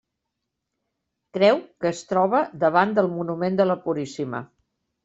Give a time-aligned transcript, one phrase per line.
[1.37, 4.45] Creu que es troba davant del Monument de la Puríssima.